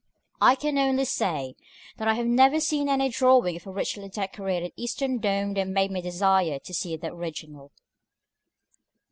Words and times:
I 0.41 0.55
can 0.55 0.79
only 0.79 1.05
say, 1.05 1.55
that 1.97 2.07
I 2.07 2.15
have 2.15 2.25
never 2.25 2.59
seen 2.59 2.89
any 2.89 3.07
drawing 3.09 3.55
of 3.55 3.67
a 3.67 3.71
richly 3.71 4.09
decorated 4.09 4.73
Eastern 4.75 5.19
dome 5.19 5.53
that 5.53 5.67
made 5.67 5.91
me 5.91 6.01
desire 6.01 6.57
to 6.57 6.73
see 6.73 6.97
the 6.97 7.09
original. 7.13 7.71